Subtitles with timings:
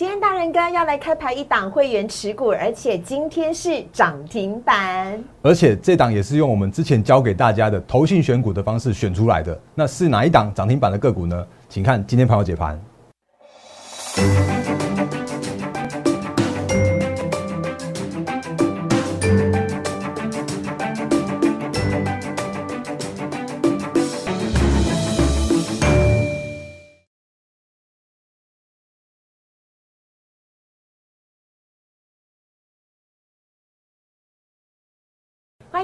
[0.00, 9.60] 今天大人哥要来开牌一档会员持股，而且今天是涨停板，而且这档也是用我们之前教给大家的投信选股的方式选出来的。
[9.74, 11.46] 那是哪一档涨停板的个股呢？
[11.68, 12.80] 请看今天朋友解盘。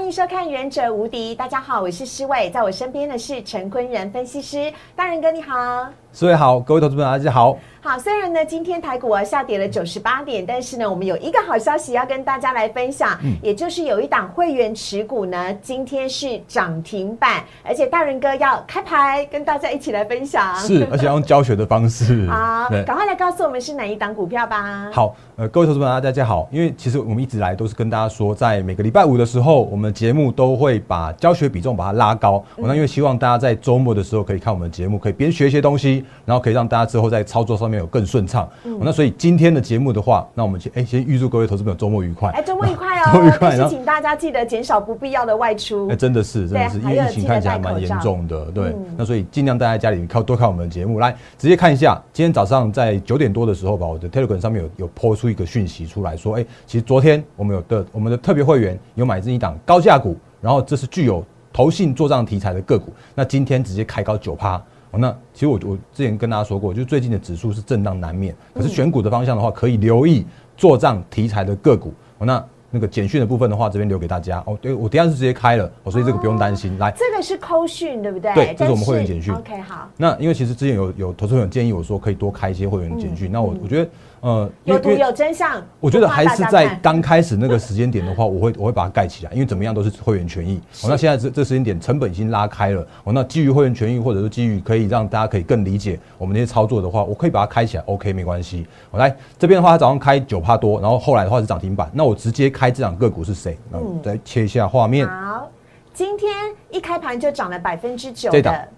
[0.06, 5.88] 欢迎收看《忍者无敌》，大家好，我是诗伟，在我身边的是陈坤仁分析师，大仁哥你好，
[6.19, 7.59] 各位好，各位投资朋友大家好。
[7.83, 22.27] 好，虽然呢今天台股啊下跌了九十八点，但是呢我们有一个好消息要跟大家来分享，也就是有一档会员持股呢今天是涨停板，而且大人哥要开牌跟大家一起来分享，是，而且要用教学的方式。
[22.33, 24.91] 好，赶快来告诉我们是哪一档股票吧。
[24.91, 32.43] 好，呃，各位投资朋友大家好，因为其实我们一直来都是跟大家说，在每个礼拜五的时候，我们节目都会把教学比重把它拉高。
[32.57, 38.49] 那因为希望大家在周末的时候可以看我们的节目，可以边学一些东西，然后可以让大家之后在操作上面有更顺畅。
[38.80, 42.30] 那所以今天的节目的话，那我们先哎先预祝各位投资朋友周末愉快。
[42.30, 43.10] 哎，周末 愉快哦！
[43.13, 43.57] 周末愉快。
[43.57, 45.88] 然请大家记得减少不必要的外出。
[45.88, 48.46] 哎，真的是，真的是，因为疫情看起来蛮严重的。
[48.46, 50.98] 对，那所以尽量待在家里，靠多看我们的节目。
[50.98, 64.60] 来，直接看一下，今天早上在九点多的时候吧，我的 Telegram 上面有有抛出一个讯息出来说，哎，其实昨天我们有的我们的特别会员有买这一档高价股，然后这是具有投信做账题材的个股，那今天直接开高九趴。
[64.99, 71.93] 那其实我我之前跟大家说过，就最近的指数是震荡难免，可是选股的方向的话，可以留意做账题材的个股。
[72.19, 74.59] 那那个简讯的部分的话，这边留给大家哦。
[74.61, 76.77] 对我等下是直接开了，所以这个不用担心。
[76.78, 78.34] 来，这个是扣讯对不对？
[78.34, 79.33] 对，这是我们会员简讯。
[79.34, 79.88] OK，好。
[79.97, 83.31] 那因为其实之前有有投资人建议我说，可以多开一些会员简讯。
[83.31, 83.91] 那我我觉得。
[84.27, 85.62] 呃，有图有真相。
[85.78, 90.60] 我觉得还是在刚开始那个时间点的话， 我会我会把它盖起来，因为怎么样都是会员权益。
[90.82, 92.84] 哦，那现在这这时间点成本已经拉开了。
[93.04, 98.66] 哦，那基于会员权益，或者是基于可以让大家可以更理解我们那些操作的话，我可以把它开起来，OK，没关系。
[98.91, 101.88] 我来这边的话，它早上开九帕多，然后后来的话是涨停板。
[101.93, 103.56] 那我直接开这两个股是谁？
[103.72, 105.06] 嗯，再切一下画面。
[105.06, 105.48] 好，
[105.94, 106.34] 今天
[106.70, 108.69] 一开盘就涨了百分之九的。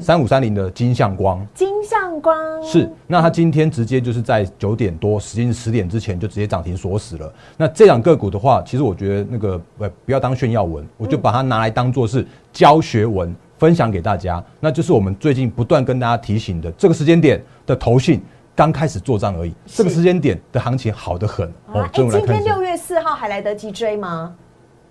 [0.00, 7.32] 三五三零的金相光，金相光是，那它今天直接就是在九点多，时间十点之前就直接涨停锁死了。
[7.56, 14.42] 那这两个股的话，其实我觉得那个呃不要当炫耀文，我就把它拿来当做是教学文分享给大家。
[14.60, 18.22] 那就是我们最近不断跟大家提醒的，这个时间点的投信
[18.54, 21.88] 刚开始做账而已，这个时间点的行情好得很哦。
[21.92, 24.34] 今天六月四号还来得及追吗？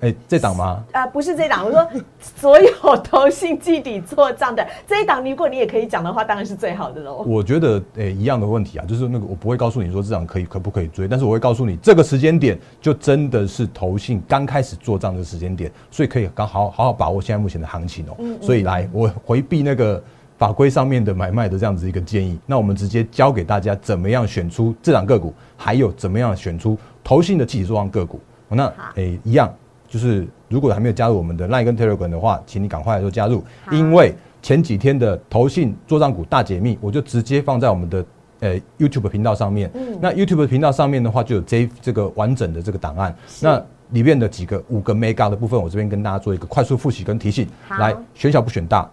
[0.02, 0.84] 哎，这档吗？
[0.92, 1.64] 啊，不是这档。
[1.64, 1.88] 我说
[2.20, 7.24] 所有投信基底做账的 这一档，如果你也可以讲的话，当然是最好的喽。
[7.28, 18.18] 我觉得，哎，一样的问题啊，就是那个我不会告诉你说这档可以可不可以追，但是我会告诉你这个时间点就真的是投信刚开始做账的时间点，所以可以刚好好好把握现在目前的行情哦。
[18.42, 20.04] 所以来，我回避那个
[20.36, 28.20] 法规上面的买卖的这样子一个建议，那我们直接教给大家怎么样选出这档个股，还有怎么样选出投信的集体做账个股。
[28.50, 29.54] 那哎，一样。
[29.92, 38.06] 就是如果还没有加入我们的 Line 跟 Telegram 的话，请你赶快来做加入，因为前几天的投信做账股大解密，我就直接放在我们的
[38.40, 39.70] 呃 YouTube 频道上面。
[39.74, 43.14] 嗯，那 YouTube 频道上面的话，就有这这个完整的这个档案。
[43.42, 47.46] 那里面的几个五个 Mega 的部分，我这边跟大家做一个快速复习跟提醒。
[47.70, 48.90] 来，选小不选大，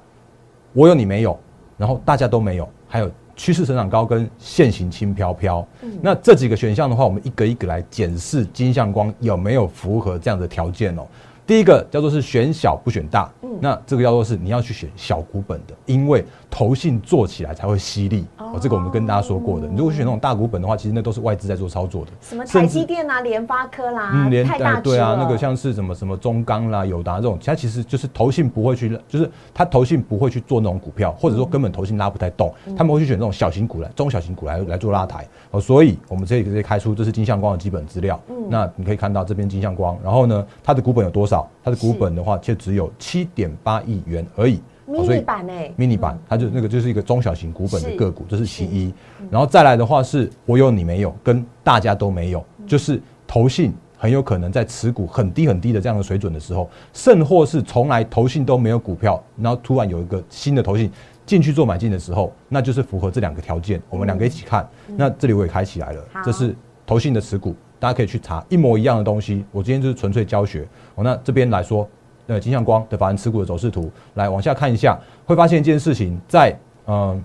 [0.73, 1.39] 我有你没有，
[1.77, 3.09] 然后大家都没有，还有。
[3.39, 5.67] 趋势成长高跟现行轻飘飘，
[6.03, 11.07] 那这几个选项的话，我们一个一个来检视金相光有没有符合这样的条件哦。
[11.49, 18.27] 第一个叫做是选小不选大，那这个叫做是你要去选小股本的，因为投信做起来才会犀利。
[18.37, 19.67] 哦，这个我们跟大家说过的。
[19.67, 22.11] 你如果选那种大股本的话，其实那都是外资在做操作的。
[22.21, 35.27] 什么台积电啊、联发科啦，嗯，联大对啊，那个像是什么什么中钢啦、友达这种，它其实就是投信不会去，就是它投信不会去做那种股票，或者说根本投信拉不太动，他们会去选这种小型股来、中小型股来来做拉抬。
[35.51, 38.21] 哦，所以我们这里直接开出，这是金相光的基本资料。
[38.29, 41.38] 嗯，那你可以看到这边金相光，然后呢，它的股本有多少？
[41.63, 44.61] 它的股本的话，却只有七点八亿元而已。
[44.87, 48.95] 迷你版呢迷你版，它就那个就是一个中小型股本的个股，这是其一。
[49.31, 60.91] 然后再来的话，是我有你没有，跟大家都没有，就是投信很有可能在持股很低很低的这样的水准的时候，甚或是从来投信都没有股票，然后突然有一个新的投信
[61.27, 63.83] 进去做买进的时候，那就是符合这两个条件。
[63.91, 66.57] 我们两个一起看，那这里我也开起来了，这是
[66.87, 67.55] 投信的持股。
[67.79, 69.45] 大家可以去查一模一样的东西。
[69.53, 70.67] 我今天就是纯粹教学。
[70.95, 71.89] 哦，那这边来说，
[72.27, 77.23] 呃，金相光的法人持股的走势图，来往下看一下，会发现一件事情，在嗯，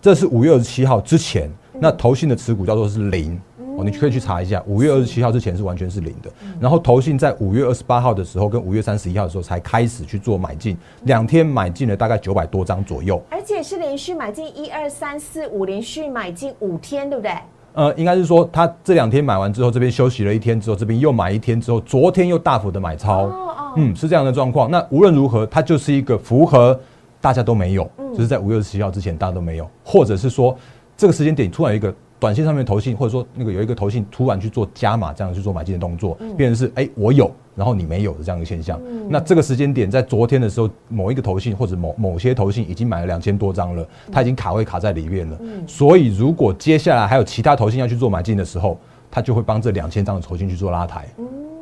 [0.00, 1.50] 这是五月二十七号之前，
[1.80, 3.40] 那投信的持股叫做是零。
[3.76, 6.30] 哦，你可以去查一下，五月二十七号之前是完全是零的，
[6.60, 10.76] 然后投信在五月二十八号的时候跟五月三十一号的时候才开始去做买进，
[11.06, 17.32] 两天买进了大概九百多张左右，而且是连续买进一二三四五，连续买进五天，对不对？
[17.74, 23.30] 呃，应该是说他这两天买完之后，这边休息了一天之后，这边又买一天之后，昨天又大幅的买超，
[23.76, 24.70] 嗯，是这样的状况。
[24.70, 26.78] 那无论如何，它就是一个符合
[27.20, 30.56] 大家都没有，就是在五月二十七号之前大家都没有，或者是说
[30.96, 31.94] 这个时间点突然一个。
[32.24, 38.80] 短线上面投信，或者说那个有一个投信突然去做加码，这样去做买进的动作，变成是哎我有，然后你没有的这样一个现象。
[39.10, 45.38] 那这个时间点在昨天的时候，某一个投信或者某某些投信已经买了两千多张了，它已经卡位卡在里面了。
[45.66, 48.78] 所以如果接下来还有其他投信要去做买进的时候，
[49.10, 51.06] 它就会帮这两千张的投信去做拉抬。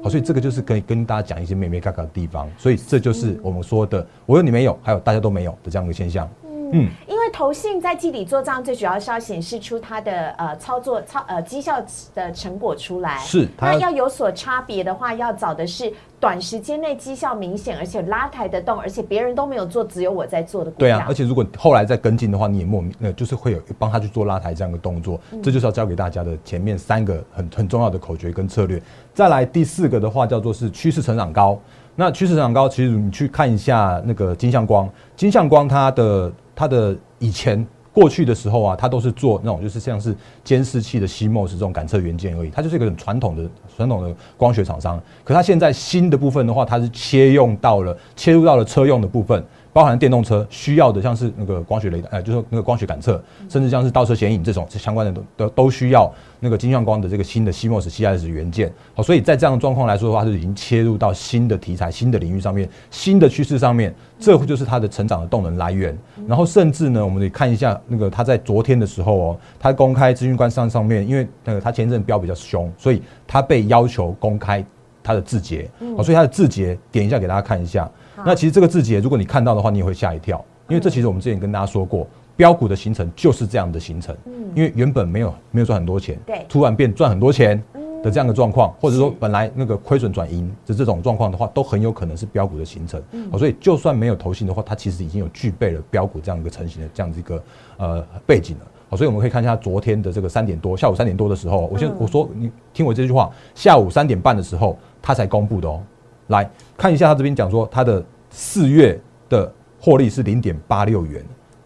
[0.01, 2.49] 好，所以这个就是可以跟大家讲一些美美嘎嘎的地方。
[2.57, 6.29] 所以这就是我们说的，我有你没有，还有大家都没有的这样一个现象。
[6.73, 11.81] 嗯，因为投信在基底做账，最主要是要显示出它的呃操作操呃绩效
[12.15, 13.19] 的成果出来。
[13.19, 20.71] 是，那要有所差别的话，要找的是短时间内绩效明显，而且拉抬得动，而且别人都没有做，只有我在做的。
[20.73, 25.21] 对啊，而且如果后来再跟进的话，你也莫名呃就是会有帮他去做拉抬这样的动作。
[25.43, 28.83] 这就是要教给大家的前面三个很很重要的口诀跟策略。
[29.13, 31.59] 再来第四个的话叫做是趋势成长高。
[31.95, 36.33] 那趋势成长高，其实你去看一下那个金相光，金相光它的。
[36.63, 40.15] 它的以前过去的时候啊，它都是做那种就是像是
[40.45, 45.03] 监视器的 CMOS 这种感测元件而已，它就是一个很传统的传统的光学厂商。
[45.25, 49.45] 可它现在新的部分的话，它是切用到了切入到了车用的部分。
[49.73, 58.71] 包含电动车需要的，像是那个光学雷达，呃，就是那个光学感测，甚至像是倒车显影这种相关的都都都需要那个金像光的这个新的 CMOS CIS 元件。
[58.95, 65.97] 好，所以在这样的状况来说的话，是已经切入到新的题材、新的领域上面、新的趋势上面，这就是它的成长的动能来源。
[66.29, 74.63] 然后甚至呢，我们得看一下那个它在昨天的时候哦，它公开资讯官上上面，因为那个它前阵标比较凶，所以它被要求公开
[75.03, 75.67] 它的字节。
[75.97, 77.91] 好，所以它的字节点一下给大家看一下。
[78.25, 84.17] 那其实这个字节，如果你看到的话，你也会吓一跳，因为这其实我们之前跟大家说过，标股的形成就是这样的形成。
[84.27, 87.63] 嗯，因为原本没有没有赚很多钱，对，突然变赚很多钱
[88.03, 93.03] 的这样的状况，或者说本来那个亏损转盈的这种状况的话，都很有可能是标股的形成。
[93.13, 97.43] 嗯，所以就算没有投信的话，它其实已经有具备了标股这样一个成型的这样子一个
[97.77, 98.67] 呃背景了。
[98.89, 105.81] 好，所以我们可以看一下昨天的这个三点多，下午三点多的时候，我先我说你听我这句话，下午三点半的时候，它才公布的哦。
[106.29, 108.03] 来看一下，他这边讲说他的。
[108.33, 108.99] 四月
[109.29, 111.23] 的获利是零点八六元，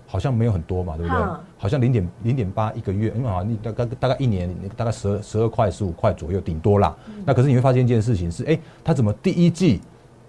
[0.06, 1.22] 好像没有很多嘛，对不对？
[1.56, 6.94] 好像零点零点八一个月，因为好像你大概大概一年大概十二十二块十五块左右，顶多啦。
[7.24, 9.80] 那可是你会发现一件事情是，哎，他怎么第一季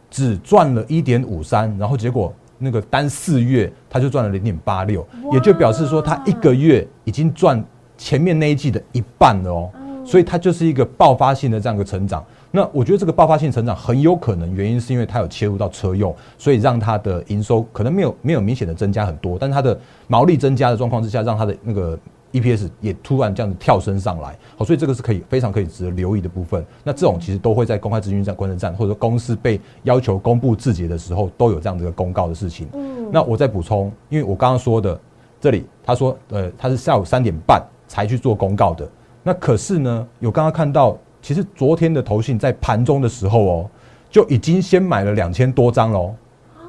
[0.09, 7.63] 只赚了一点五三，然后结果那个单四月他就赚了零点八六，也就表示说他一个月已经赚
[7.97, 9.71] 前面那一季的一半了哦。
[10.05, 12.25] 所以它就是一个爆发性的这样一个成长。
[12.51, 19.77] 那我觉得这个爆发性成长很有可能原因是因为它有切入到车用，所以让它的营收可能没有没有明显的增加很多，但是它的
[20.07, 21.97] 毛利增加的状况之下，让它的那个
[22.31, 24.37] EPS 也突然这样子跳升上来。
[24.57, 26.65] 好，所以这个是可以非常可以值得留意的部分。
[26.83, 32.67] 那这种其实都会在公开资讯站、观测站，或者说公司被要求公布字节的时候，都有这样子的公告的事情。
[32.73, 33.09] 嗯。
[33.11, 34.99] 那我再补充，因为我刚刚说的
[35.39, 38.87] 这里，他说呃，他是下午三点半才去做公告的。
[39.23, 43.69] 那可是呢，有刚刚看到，其实昨天的投信在盘中的时候哦，
[44.09, 46.15] 就已经先买了两千多张喽。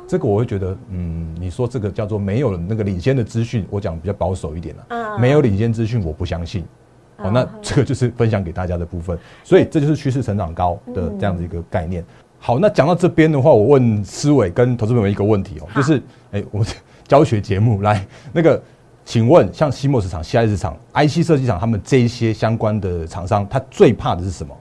[0.07, 5.19] 这个我会觉得，嗯，你说这个叫做没有那个领先的资讯，我讲比较保守一点了。
[5.19, 6.65] 没有领先资讯，我不相信。
[7.19, 9.19] 哦，那这个就是分享给大家的部分。
[9.45, 12.03] 所以这就是趋势成长高的这样的一个概念。
[12.39, 16.03] 好，那讲到这边的话，我问思伟跟投资朋友一个问题哦，就是，
[16.33, 16.67] 哎，我们
[17.07, 18.61] 教学节目来那个。
[19.09, 24.55] 请问，像西莫市场、西爱市场、IC 设计厂，他们这一些相关的厂商，他最怕的是什么？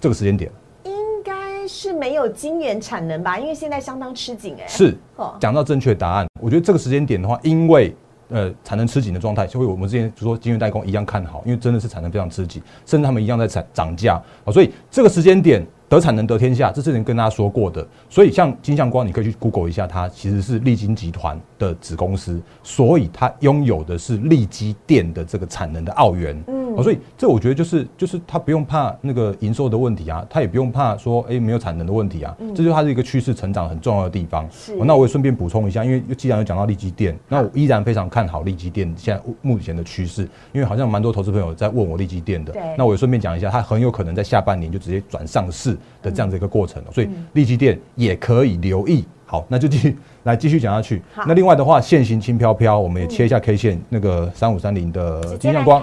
[0.00, 0.50] 这个时间点，
[0.84, 0.92] 应
[1.22, 3.38] 该是没有晶圆产能吧？
[3.38, 4.96] 因为现在相当吃紧，哎，是。
[5.38, 7.94] 讲到正确答案，我觉得这个时间点的话，因为
[8.30, 14.14] 呃产能吃紧的状态，就会我们之前就说晶圆代工一样看好，因为真的是产能非常吃紧，甚至他们一样在涨涨价
[14.46, 15.62] 啊，所以这个时间点。
[15.90, 17.84] 得产能得天下，这之前跟大家说过的。
[18.08, 26.40] 所以像金相光，你可以去 Google 一下，它其实是利金集团的子公司，所以它拥有的是利基电的这个产能的澳元。
[26.82, 32.36] 所以这我觉得就是就是它不用怕那个营收的问题啊，它也不用怕说哎没有产能的问题啊。
[32.54, 34.48] 这就是它是一个趋势成长很重要的地方。
[34.50, 40.22] 是，那我也顺便补充一下，因为既然有讲到利基电，那我依然非常看好利基电现在目前的趋势，
[40.52, 42.54] 因为好像蛮多投资朋友在问我利基电的。
[42.76, 45.76] 那我也顺便讲一下，它很有可能在下半年就直接转上市。
[46.02, 51.00] 的这样的一个过程，所以利基电也可以留意好，那就继续来继续讲下去。
[51.24, 55.80] 那另外的话，线型轻飘飘，我们也切一下 K 线，那个三五三零的金相光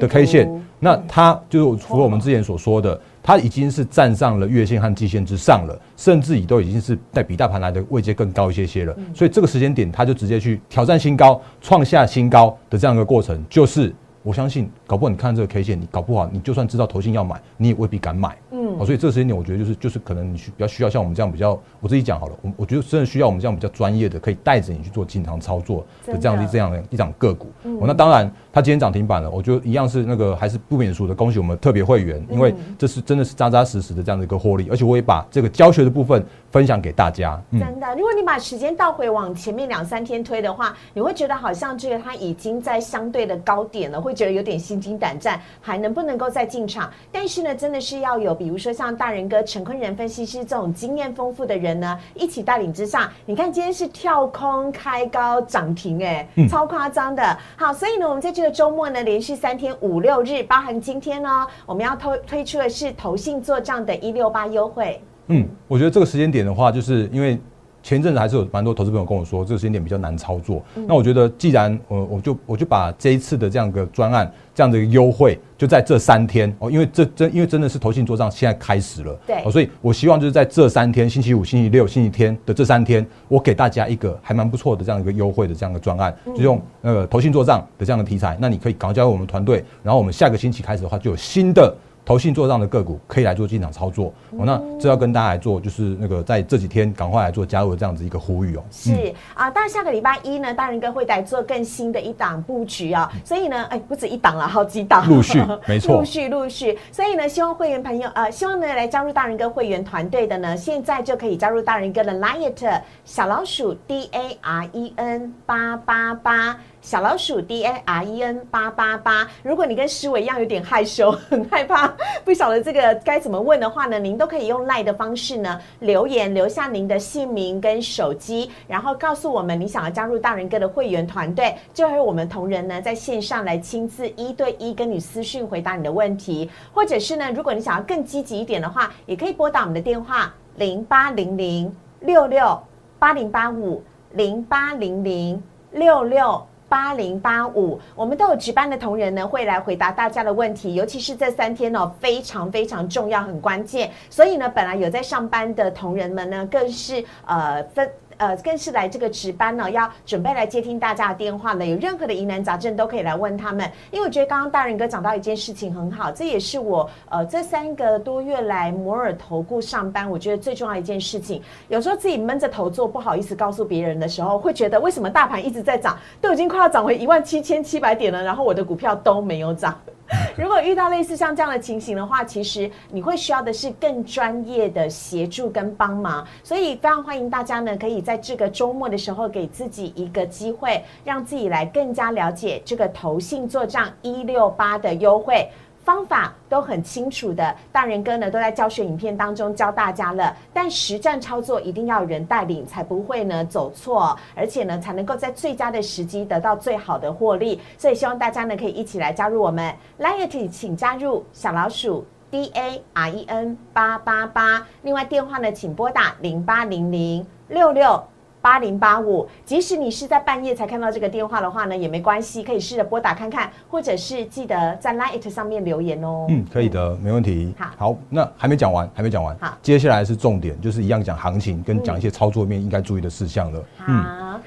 [0.00, 8.92] 的 K 线图，那它就是除了我们之前所说的，它已经是站上了月线和季线之上了，甚至已都已经是在比大盘来的位阶更高一些些了。
[9.14, 18.34] 所以这个时间点，它就直接去挑战新高，创下新高的这样一个过程，就是我相信，搞不好你看这个 K 线，你搞不好你就算知道投信要买，你也未必敢买。
[18.50, 27.48] 嗯哦，所以这个时间点，我觉得就是就是可能你需比较需要像我们这样比较，我自己讲好了，我我觉得真的需要我们这样比较专业的，可以带着你去做进场操作的这样真的的这样的一档个股。
[27.64, 37.38] 哦，那当然，它今天涨停板了，我觉得一样是那个还是不免俗的，恭喜我们特别会员，因为这是真的是扎扎实实的这样的一个获利，而且我也把这个教学的部分分享给大家。
[37.50, 46.90] 嗯，真的，如果你把时间倒回往前面两三天推的话，你会觉得好像这个它已经在相对的高点了，会觉得有点心惊胆战，还能不能够再进场？
[47.10, 57.38] 但是呢，真的是要有，比如说像大人哥陈坤仁分析师这种经验丰富的人呢，一起带领之下，你看今天是跳空开高涨停，哎，超夸张的。
[57.56, 65.00] 好，所以呢，我们在这个周末呢，连续三天五六日，包含今天呢，我们要推推出的是投信做账的一六八优惠。
[65.28, 67.38] 嗯，我觉得这个时间点的话，就是因为
[67.82, 70.62] 前一阵子还是有蛮多投资朋友跟我说，这个时间点比较难操作。
[70.86, 91.74] 那我觉得，既然我我就我就把这一次的这样一个专案，这样的一个优惠，就在这三天哦，因为这真因为真的是投信做账现在开始了，对哦，所以我希望就是在这三天，星期五、星期六、星期天的这三天，我给大家一个还蛮不错的这样一个优惠的这样一个专案，就用那个投信做账的这样的题材，那你可以赶快加入我们团队，然后我们下个星期开始的话，就有新的。
[92.08, 98.64] 投信做账的个股可以来做进场操作，哦，那这要跟大家来做，就是那个在这几天赶快来做加入的这样子一个呼吁哦。
[98.70, 99.12] 是。
[99.34, 105.38] 啊，但下个礼拜一呢，大人哥会来做更新的一档布局啊，所以呢，哎，不止一档了，好几档，陆续
[105.68, 105.98] 没错。
[105.98, 116.58] 陆续陆续，所以呢，希望会员朋友呃，希望呢来加入大人哥会员团队的呢，现在就可以加入大人哥的 Liet 小老鼠 D A R E N 八八八。
[116.88, 121.86] 小老鼠 D A R E N 八八八，如果你跟诗伟一样有点害羞， 很害怕，
[122.24, 142.58] 不晓得这个该怎么问的话呢，您都可以用赖的方式呢留言，留下您的姓名跟手机，然后告诉我们你想要加入大人哥的会员团队，就会有我们同仁呢在线上来亲自一对一跟你私讯回答你的问题，或者是呢，如果你想要更积极一点的话，也可以拨打我们的电话零八零零六六
[142.98, 145.42] 八零八五零八零零
[145.72, 146.42] 六六。
[146.68, 153.90] 八零八五，我们都有值班的同仁呢，会来回答大家的问题，尤其是这三天哦，非常非常重要，很关键。
[154.10, 157.90] 所以呢，本来有在上班的同仁们呢，更是呃分。
[158.18, 161.64] 呃，更是来这个值班呢，要准备来接听大家的电话呢。
[161.64, 163.70] 有任何的疑难杂症都可以来问他们。
[163.90, 171.42] 因为我觉得刚刚大人哥讲到一件事情很好，这也是我呃这三个多月来摩尔投顾上班，我觉得最重要一件事情。
[171.68, 179.78] 有时候自己闷着头做，不好意思告诉别人的时候，会觉得为什么大盘一直在涨，都已经快要涨回一万七千七百点了，然后我的股票都没有涨。
[180.38, 195.46] 如果遇到类似像这样的情形的话，其实你会需要的是更专业的协助跟帮忙，所以非常欢迎大家呢，可以在这个周末的时候给自己一个机会，让自己来更加了解这个投信做账一六八的优惠。
[195.88, 200.36] 方法都很清楚的，大人哥呢都在教学影片当中教大家了。
[200.52, 207.58] 但实战操作一定要人带领，才不会呢走错，而且呢才能够在最佳的时机得到最好的获利。
[207.78, 214.66] 所以希望大家呢可以一起来加入我们 Liet，请加入小老鼠 D A R E N 八八八。
[214.82, 218.04] 另外电话呢，请拨打零八零零六六。
[218.48, 226.24] 八零八五，即使你是在半夜才看到这个电话的话呢，也没关系，可以试着拨打看看，或者是记得在 Line 上面留言哦。
[226.30, 227.54] 嗯，可以的，没问题。
[227.76, 229.36] 好，那还没讲完，还没讲完。
[229.38, 233.62] 好，接下来是重点，就是一样讲行情，跟讲一些操作面应该注意的事项了。
[233.76, 233.84] 好，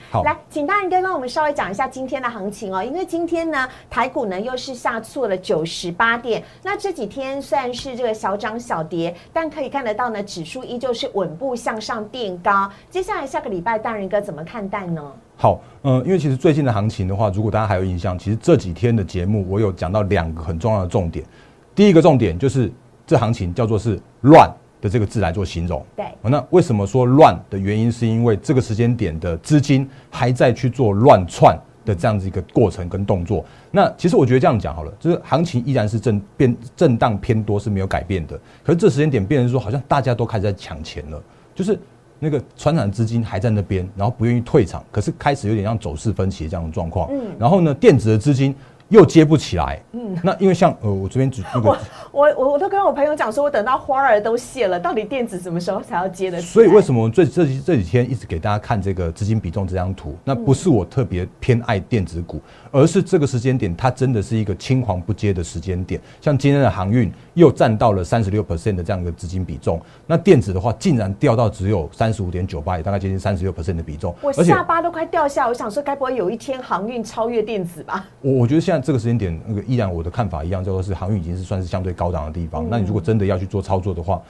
[0.10, 6.42] 好，来，请大人哥帮我们稍微讲一下今天的行情哦，因为今天呢，台股呢又是下挫了九十八点。
[6.64, 12.70] 那这几天虽然是这个小涨小跌，但可以看得到呢，指数依旧是稳步向上垫高。
[12.90, 13.82] 接下来下个礼拜。
[13.82, 15.02] 大人哥怎么看待呢？
[15.38, 21.26] 好，嗯，因为其实最近的行情的话，如果大家还有印象，其实这几天的节目我有讲到两个很重要的重点。
[21.74, 22.72] 第一个重点就是
[23.08, 24.48] 这行情叫做是乱
[24.82, 25.86] 的这个字来做形容。
[25.96, 33.46] 对，那为什么说乱的原因，是因为这个时间点的资金还在去做乱窜的这样子一个过程跟动作。
[33.70, 41.22] 那其实我觉得这样讲好了，就是行情依然是震变震荡偏多是没有改变的，可是这时间点变成说，好像大家都开始在抢钱了，
[41.54, 41.80] 就是。
[42.24, 47.10] 那个传染资金还在那边，然后不愿意退场，可是开始有点像走势分歧这样的状况。
[47.12, 48.56] 嗯，然后呢，电子的资金
[48.90, 49.82] 又接不起来。
[49.94, 51.76] 嗯，那因为像呃，我这边举那个，
[52.12, 56.42] 我我我我都跟我朋友讲说，我等到花儿都谢了，到底电子什么时候才要接的？
[56.42, 60.16] 所以为什么我最这这这几天一直给大家看这个资金比重这张图？
[60.26, 66.00] 那不是我特别偏爱电子股，而是这个时间点它真的是一个青黄不接的时间点。
[66.22, 74.16] 像今天的航运又占到了三十六 percent 的这样一个资金比重，那电子的话竟然掉到只有三十五点九八，也大概接近三十六 percent 的比重。
[74.22, 78.06] 我下巴都快掉下，我想说，该不会有一天航运超越电子吧？
[78.22, 82.68] 我 我觉得现在这个时间点，那个依然我的看法一样，叫做是航运已经是算是相对高档的地方。
[82.70, 84.22] 那你如果真的要去做操作的话，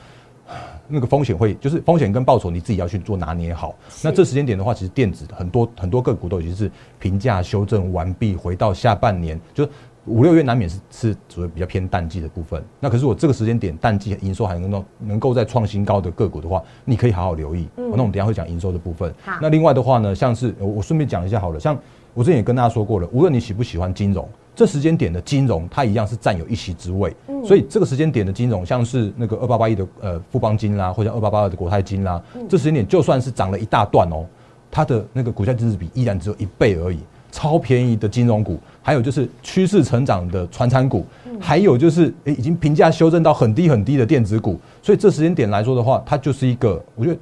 [0.87, 3.73] 那个风险会就是风险跟报酬你自己要去做拿捏好。
[4.03, 9.67] 那这时间点的话，其实电子很多很多个股都已经是评价修正完毕，回到下半年就
[10.05, 12.63] 五六月难免是是属于比较偏淡季的部分。
[12.79, 17.67] 那可是我这个时间点淡季营收还能够能够在创新高的个股的话，你可以好好留意。
[17.75, 19.13] 那我们等下会讲营收的部分。
[19.39, 21.77] 那另外的话呢，像是我顺便讲一下好了，像
[22.13, 24.27] 我之前也跟大家说过了，无论你喜不喜欢金融。
[24.61, 27.11] 这时间点的金融，它一样是占有一席之位，
[27.43, 34.23] 所以这个时间点的金融，像是那个二八八一的呃富邦金啦，或者二八八二的国泰金啦，这时间点就算是涨了一大段哦，
[34.69, 36.99] 它的那个股价净值比依然只有一倍而已，
[37.31, 41.07] 超便宜的金融股，还有就是趋势成长的传产股，
[41.39, 47.17] 还有就是诶已经评价修正到很低很低的电子股，所以这时间点来说的话，它就是一个我觉得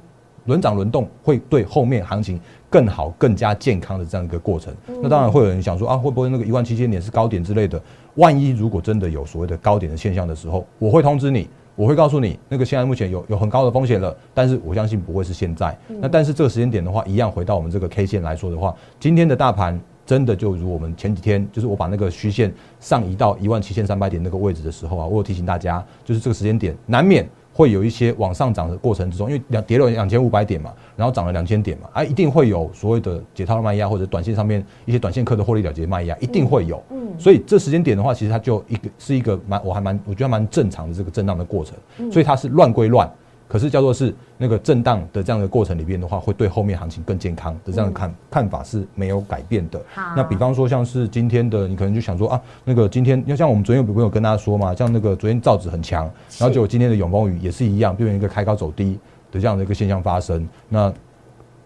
[0.50, 2.38] 轮涨轮动会对后面行情。
[2.72, 7.82] 更好、更加健康的这样一个过程，那当然会有人想说啊，会不会那个一万七千点是高点之类的？
[8.14, 15.76] 万一如果真的有所谓的高点的现象的时候，我会通知你，我会告诉你，那个现在目前有有很高的风险了，但是我相信不会是现在。
[15.88, 19.76] 那但是这个时间点的话，一样回到我们这个 K 线来说的话，今天的大盘
[20.06, 27.28] 真的就如我们前几天，就是我把那个虚线上移到一万七千三百点那个位置的时候啊，我有提醒大家，就是这个时间点难免。
[27.52, 36.82] 会有一些往上涨的过程之中，因为两跌了两千五百点嘛，然后涨了两千点嘛，啊，一定会有所谓的解套的卖压，或者短线上面一些短线客的获利了结卖压，一定会有。
[36.90, 43.10] 嗯，所以这时间点的话，其实它就一个是一个蛮，我还蛮我觉得蛮正常的这个震荡的过程，所以它是乱归乱。
[43.50, 49.82] 可是叫做是那个震荡的这样的过程里边的话，会对后面行情更健康的这样的看看法是没有改变的。
[50.14, 56.04] 那比方说像是今天的，你可能就想说啊，那个今天要像我们昨天有朋友跟大家说嘛，像那个昨天造纸很强，
[56.38, 58.96] 然后结果今天的永丰雨也是一样，变成一个开高走低
[59.32, 60.48] 的这样的一个现象发生。
[60.68, 60.94] 那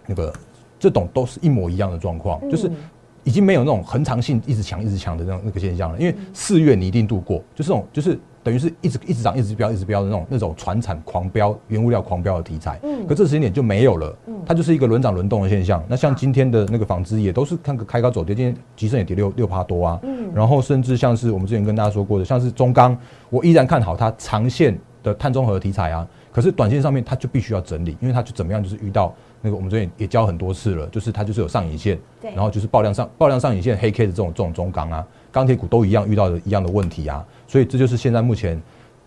[0.06, 0.32] 那个
[0.78, 2.70] 这种都是一模一样的状况，就是
[3.24, 5.98] 已经没有那种恒长性一直强一直强的那种那个现象了。
[5.98, 8.18] 因为四月你一定度过，就这种就是。
[8.44, 12.78] 等于是一直一直涨，一直飙，一直飙的那种那种船产狂飙、原物料狂飙的题材。
[12.82, 14.14] 嗯，可这时间点就没有了。
[14.26, 15.82] 嗯，它就是一个轮涨轮动的现象。
[15.88, 19.98] 那像今天的那个纺织也都是看个开高走跌，今天集盛也跌六六趴多啊。
[20.02, 22.96] 嗯，然后甚至像是我们之前跟大家说过的，像是中钢，
[23.30, 26.06] 我依然看好它长线的碳中和题材啊。
[26.30, 35.06] 可是短线上面它就必须要整理，因为它就怎么样，就是遇到那个我们之前也教很多次了，就是它就是有上影线，对，然后就是爆量上爆量上影线黑 K 的这种这种中钢啊。
[35.30, 38.60] 钢铁股都一样遇到的一样的问题啊，所以这就是现在目前，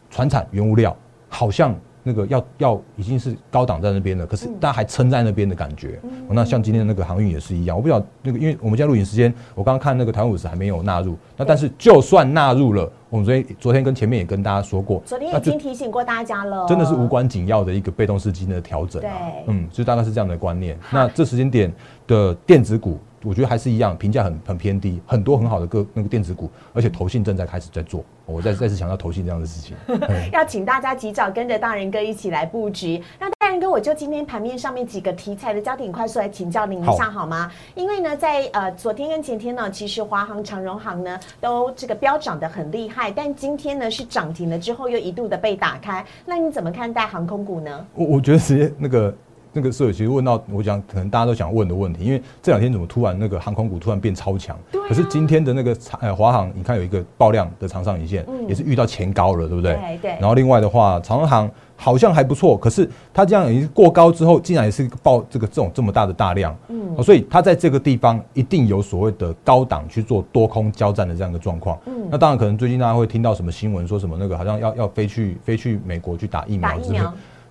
[0.09, 0.95] 船产原物料
[1.29, 1.75] 好像。
[2.03, 5.99] 那个要要已经是高档在那边了，可是大家还撑在那边的感觉。
[6.29, 11.17] 那像今天的那个航运也是一样，我不晓那个，因为我们现在录影时间，我刚刚看那个台湾五十还没有纳入。
[11.35, 19.01] 那但是就算纳入了，我们昨天昨天跟前面也跟大家说过，昨天已经提醒过大家了，真的是无关紧要的一个被动式基金的调整。
[19.01, 19.11] 对，
[19.47, 20.79] 嗯，就大概是这样的观念。
[20.89, 21.69] 那这时间点
[22.07, 22.97] 的电子股。
[23.23, 28.03] 我觉得还是一样，评价很很偏低，很多很好的个那个电子股，而且投信正在开始在做。
[28.25, 29.75] 我再再次强调投信这样的事情，
[30.33, 33.01] 要请大家及早跟着大人哥一起来布局。
[33.19, 37.49] 那大人哥，我就今天盘面上面几个题材的焦点，快速来请教您一下好吗？
[37.73, 46.05] 因为呢，在呃昨天跟前天呢，其实华航、长荣航呢都这个飙涨的很厉害，但今天呢是涨停了之后又一度的被打开。
[46.25, 47.87] 那你怎么看待航空股呢？
[47.95, 49.15] 我我觉得直接那个。
[49.57, 54.55] 那个时候其实问到，我讲可能大家都想问的问题，因为这两天怎么突然那个航空股突然变超强？
[54.87, 59.73] 可是今天的那个呃华航，你看有一个爆量的长上影线，也是遇到前高了，对不对？
[59.73, 60.11] 对对。
[60.19, 66.55] 然后另外的话，长航好像还不错，可是它这样已经过高之后，竟然也是爆这个这种这么大的大量。
[66.67, 67.03] 嗯。
[67.03, 71.79] 所以它在这个地方一定有所谓的高档去做多空交战的这样一个状况。
[71.87, 72.07] 嗯。
[72.11, 77.03] 那当然可能最近大家会听到什么新闻，说什么那个好像要要飞去飞去美国去打疫苗，是不是？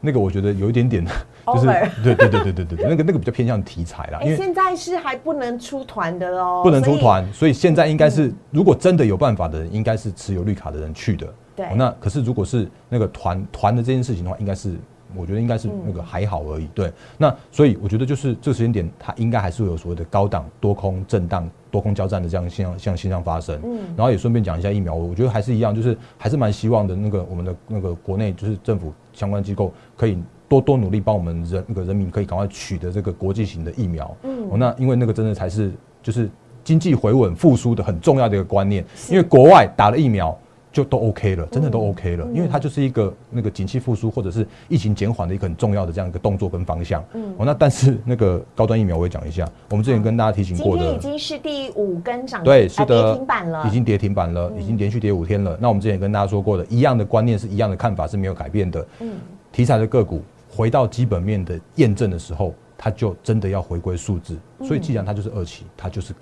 [0.06, 1.66] 那个我觉得有一点点，就是
[2.02, 4.20] 对对对对对对，那个那个比较偏向题材啦。
[4.22, 11.26] 因为现在是还不能出团的喽，不能出团，所以现在应该是如果真的有办法的人，应该是持有绿卡的人去的。
[11.56, 14.76] 对，那可是如果是那个团团的这件事情的话，应该是
[15.16, 16.68] 我觉得应该是那个还好而已。
[16.74, 23.58] 对，那所以我觉得就是这个时间点，它应该还是会有所谓的高档多空震荡、多空交战的这样现象，像现象发生。
[23.64, 28.92] 嗯，然后也顺便讲一下疫苗，我觉得还是一样，就是还是蛮希望的那个我们的那个国内就是政府。
[29.16, 34.14] 相关机构可以多多努力，帮我们人那个人民可以赶快取得这个国际型的疫苗。
[34.24, 36.28] 嗯，那因为那个真的才是就是
[36.62, 38.84] 经济回稳复苏的很重要的一个观念。
[39.08, 40.38] 因为国外打了疫苗，
[40.76, 47.02] 就都 OK 了，真的都 OK 了，因为它就是一个那个景气复苏或者是疫情减缓的一个很重要的这样一个动作跟方向。
[47.14, 55.56] 嗯，哦，那但是那个高端疫苗我也讲一下，我们之前跟大家提醒过的，今天已经是第五根涨对，是的，跌停板了，已经跌停板了，已经连续跌五天了。
[55.58, 58.86] 那我们之前跟大家说过的，一样的观念是一样的看法是没有改变的。
[59.00, 59.14] 嗯，
[59.50, 64.36] 题材的个股回到基本面的验证的时候，它就真的要回归数字。
[64.62, 66.12] 所以既然它就是二期，它就是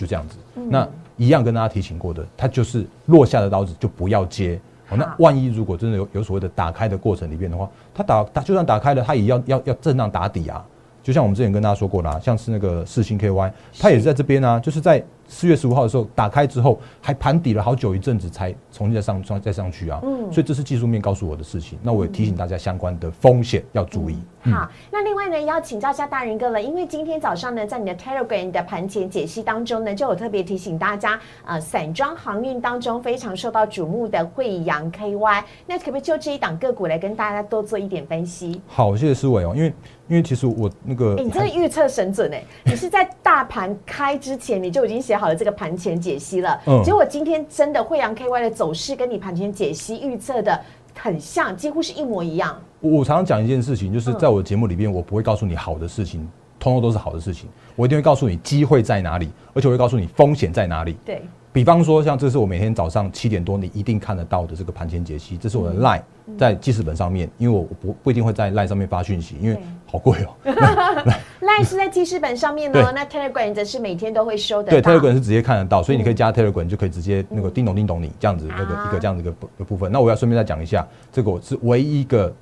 [0.00, 0.36] 就这样子。
[0.54, 4.58] 那一样跟大家提醒过的，它就是落下的刀子就不要接。
[4.88, 10.64] 哦，那万一如果真的有有所谓的打开的过程里面的话，它打打就算打开了，它也要要要震荡打底啊。
[11.02, 15.04] 就像我们之前跟大家说过啦，像是那个四星 KY，它也是在这边啊，就是在。
[15.30, 20.00] 四月十五号的时候打开之后，还盘底了好久一阵子，才重新再上上再上去啊。
[20.02, 21.78] 嗯，所以这是技术面告诉我的事情。
[21.82, 24.18] 那我也提醒大家相关的风险要注意。
[24.42, 38.60] 好，那另外呢，要请教一下大人哥了，因为今天早上呢，在你的 Telegram 的盘前解析当中呢，就有特别提醒大家，呃，散装航运当中非常受到瞩目的惠阳 KY，那可不可以就这一档个股来跟大家多做一点分析？
[38.66, 39.72] 好，谢谢思伟哦，因为
[40.08, 50.58] 因为其实我那个，你真的预测神准哎，你是在大盘开之前你就已经写好了这个盘前解析了，结果今天真的惠阳 KY 的走势跟你盘前解析预测的
[50.98, 52.58] 很像，几乎是一模一样。
[52.80, 56.26] 我常常讲一件事情，就是在我的节目里边，我不会告诉你好的事情，
[56.58, 60.96] 通通都是好的事情，我一定会告诉你机会在哪里，而且我会告诉你风险在哪里。
[61.04, 61.22] 对。
[61.52, 66.00] 比方说，像这是我每天早上七点多你一定看得到的这个盘前解析，这是我的 line
[66.38, 70.30] 在记事本上面，因为我不不一定会在 line 上面发讯息，因为好贵哦。
[71.40, 74.70] line 是在记事本上面呢，那 telegram 则是每天都会收的。
[74.70, 79.90] 对，telegram 是直接看得到，所以你可以加 telegram 就可以直接那个叮咚叮咚你这样子那个一个这样子一个部分。
[79.90, 82.32] 那我要顺便再讲一下，这个我是唯一一个。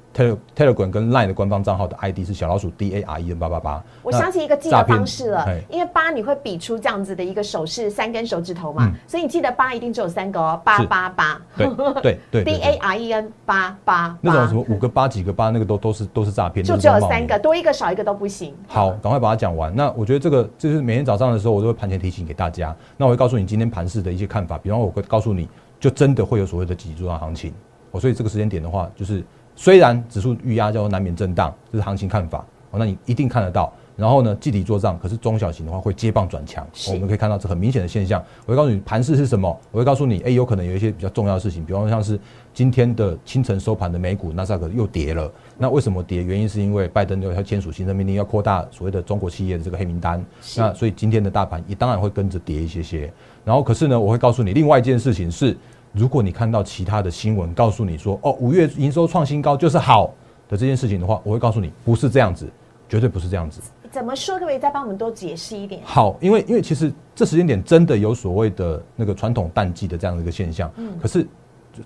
[0.57, 3.81] Telegram 跟 Line 的官方账号的 ID 是小老鼠 D A R E N 八八八。
[4.03, 11.41] 我想起一个记的方式了，因为八你会比出这样子的一个手势，三根手指头嘛，所以你记得八一定只有三个哦，八八八。
[11.57, 12.45] 对对对。
[12.45, 14.17] D A R E N 八八。
[14.21, 16.65] 那种什么五个八几个八，那个都都是都是诈骗。
[16.65, 18.55] 就只有三个，多一个少一个都不行。
[18.67, 19.75] 好，赶快把它讲完。
[19.75, 22.75] 那我觉得这个就是每天早上的时候，我都会盘前提醒给大家。
[22.97, 25.49] 那我会告诉你今天盘市的一些看法，比方我会告诉你
[25.81, 27.53] 就真的会有所谓的几主要行情。
[27.91, 29.25] 哦，所以这个时间点的话，就是。
[29.61, 33.73] 虽然指数预压叫做难免震荡，这是行情看法哦，那你一定看得到。
[33.97, 38.23] 然后呢，集体做账，可是中小型的话会接棒转强，我们可以看到这很明显的现象。
[38.47, 42.17] 我会告诉你盘势是什么，我会告诉你，哎，有可能有一些比较重要的事情，比方说像是
[42.59, 45.31] 今天的清晨收盘的美股，纳斯达克又跌了。
[45.57, 46.25] 那为什么跌？
[46.25, 50.21] 原因是因为拜登又要签署行政命令，要扩大所谓的中国企业的这个黑名单。
[50.57, 53.13] 那所以今天的大盘也当然会跟着跌一些些。
[53.45, 55.57] 然后可是呢，我会告诉你另外一件事情是。
[55.93, 60.13] 如果你看到其他的新闻告诉你说，哦，五月营收创新高就是好
[60.49, 62.45] 的这件事情的话，我会告诉你不是这样子，
[62.89, 63.61] 绝对不是这样子。
[63.93, 64.35] 怎么说？
[64.35, 65.81] 可不可以再帮我们多解释一点？
[65.85, 70.69] 好，因为因为其实这时间点真的有所谓的那个传统淡季的这样的一个现象。
[70.77, 70.99] 嗯。
[71.01, 71.25] 可是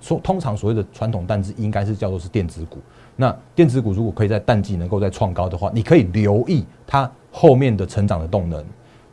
[0.00, 2.78] 说通常所谓的传统淡季应该是叫做是电子股。
[3.16, 8.64] 那电子股如果可以在淡季能够再创高的话，你可以留意它后面的成长的动能。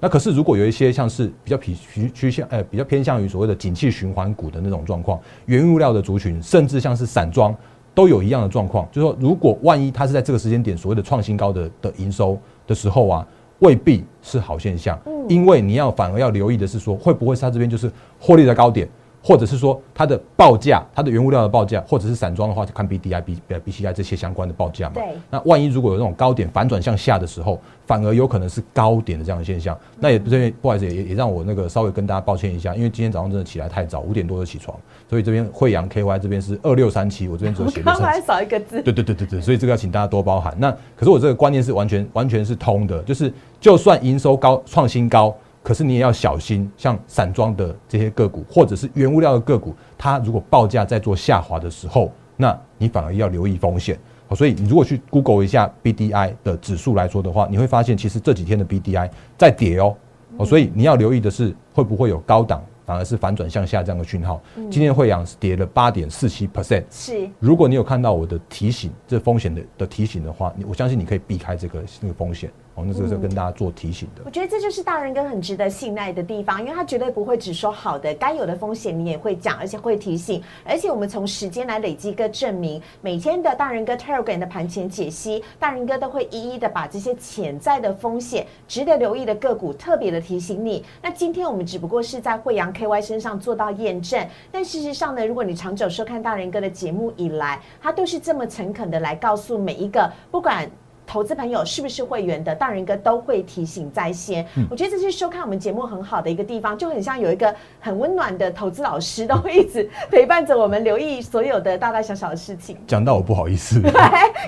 [0.02, 7.54] 那可是，如果有一些像是比较偏趋趋向，呃，比较偏向于所谓的景气循环股的那种状况，原物料的族群，甚至像是散装，
[7.94, 8.88] 都有一样的状况。
[8.94, 13.28] 就是说，如果万一它是在这个时间点所谓的创新高的的营收的时候啊，
[13.60, 14.98] 未必是好现象。
[15.06, 18.88] 嗯，因为你要反而要留意的是说，会不会它这边就是获利的高点。
[19.22, 24.96] 或者是说它的报价，它的原物料的报价，或者是散装的话，就看 B D I B B C I 这些相关的报价嘛。
[24.96, 25.04] 对。
[25.30, 29.78] 那万一如果有那种高点反转向下的时候，反而有可能是高点的这样的现象。
[30.00, 34.78] 那也不是不好意思，也也让我那个稍微跟大家抱歉一下，因为今天早上真的起来太早，五点多就起床，
[35.10, 37.82] 所以这边惠阳 K Y 这边是二六三七，我这边只有写。
[37.82, 38.82] 刚才少一个字。
[38.82, 40.56] 对对对对对，所以这个要请大家多包涵。
[40.58, 45.36] 那可是我这个观念是完全完全是通的，就是就算营收高创新高。
[45.70, 53.96] 可是你也要小心，像散装的这些个股，或者是原物料的个股，它如果报价在做下滑的时候，那你反而要留意风险。
[54.36, 59.96] 所以你如果去 Google 一下 BDI 的指数来说的话，你会发现其实这几天的 BDI 在跌哦。
[60.38, 64.42] 哦，所以你要留意的是会不会有高档反而是反转向下这样的讯号。
[64.72, 66.84] 今天惠阳是跌了八点四七 percent。
[66.90, 72.50] 是，如果你有看到我的提醒，这风险的的提醒的话，你我相信你可以避开这个那个风险。
[72.86, 74.22] 那这个是跟大家做提醒的。
[74.26, 80.42] 我觉得这就是大人哥很值得信赖的地方，因为他绝对不会只说好的，该有的风险你也会讲，而且会提醒。
[80.66, 90.84] 而且我们从时间来累积一个证明，每天的大人哥 Telegram 的盘前解析，大人哥都会一一的把这些潜在的风险、值得留意的个股特别的提醒你。
[91.02, 100.70] 那今天我们只不过是在惠阳 KY 身上做到验证，但事实上呢，如果你长久收看大人哥的节目以来，他都是这么诚恳的来告诉每一个不管。
[101.10, 104.46] 投资朋友是不是会员的，大人哥都会提醒在先。
[104.70, 112.78] 我觉得这是收看我们节目很好的一个地方，就很像有一个很温暖的投资老师，都会一直陪伴着我们，留意所有的大大小小的事情。
[112.86, 113.82] 讲到我不好意思，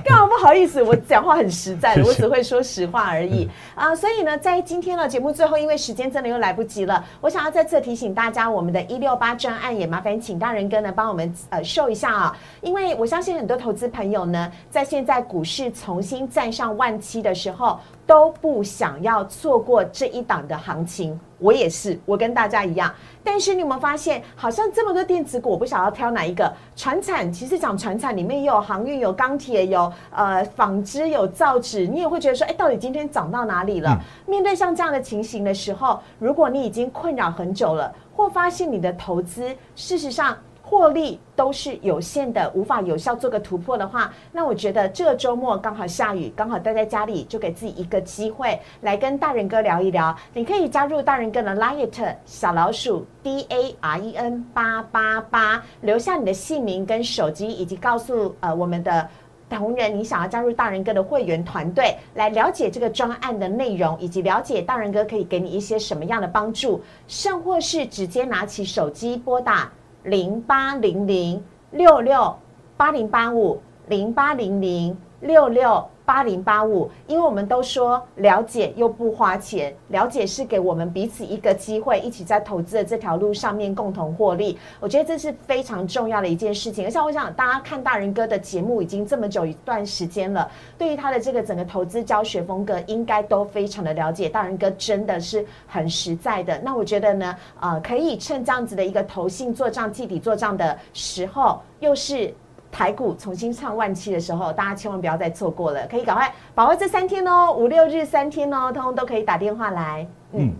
[0.05, 0.83] 干嘛不好意思？
[0.83, 3.95] 我讲话很实在， 我只会说实话而已啊。
[3.95, 21.19] 所以呢，在今天的节目最后，因为时间真的又来不及了，我想要再次提醒大家，我们的一六八专案也麻烦请大人哥呢帮我们呃秀一下啊，因为我相信很多投资朋友呢，在现在股市重新站上万七的时候，都不想要错过这一档的行情。
[21.39, 22.93] 我也是，我跟大家一样。
[23.23, 26.51] 但是你有没有发现，好像这么多电子股，我不想要挑哪一个。
[26.75, 33.97] 船产其实讲船产里面也有航运、有钢铁、有呃纺织、有造纸，你也会觉得说，哎，到底今天涨到哪里了？
[34.27, 40.37] 面对像这样的情形的时候，如果你已经困扰很久了，或发现你的投资事实上。
[40.71, 50.15] 获利都是有限的，无法有效做个突破的话，那我觉得这个周末刚好下雨，刚好待在家里，就给自己一个机会来跟大人哥聊一聊。
[50.33, 59.05] 你可以加入大人哥的 Light 小老鼠 D A R E N 八八八，留下你的姓名跟手机，以及告诉呃我们的
[59.49, 69.69] 同仁你想要加入大人哥的会员团队，来了解这个专案的内容，以及了解大人哥可以给你一些什么样的帮助，甚或是直接拿起手机拨打。
[70.03, 72.37] 零八零零六六
[72.77, 75.89] 八零八五零八零零六六。
[76.11, 84.59] 八零八五，因为我们都说了解又不花钱，了解是给我们彼此一个机会，一起在投资的这条路上面共同获利。
[84.81, 86.83] 我觉得这是非常重要的一件事情。
[86.83, 94.27] 而且我想，大家看大人哥的节目已经这么久一段时间了，对于他的这个整个投资教学风格，应该都非常的了解。
[94.27, 96.59] 大人哥真的是很实在的。
[96.61, 102.33] 那我觉得呢，呃，可以趁这样子的一个投信做账、记底做账的时候，又是。
[102.71, 110.07] 台股重新唱万期的时候，大家千万不要再错过了，可以赶快把握这三天哦，五六日三天哦，通通都可以打电话来。
[110.31, 110.53] 嗯，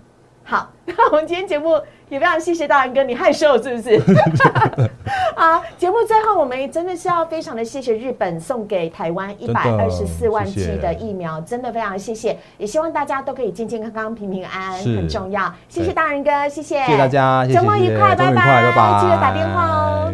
[0.43, 3.99] 好，那我们今天节目也非常谢谢大仁哥，你害羞是不是？
[5.35, 15.51] 好，节目最后我们真的是要非常的谢谢日本送给台湾一百二十四万剂的疫苗，真的非常谢谢，也希望大家都可以健健康康、平平安安，很重要。
[15.69, 20.13] 谢谢大仁哥，谢谢，谢谢大家，周末愉快，拜拜，记得打电话哦。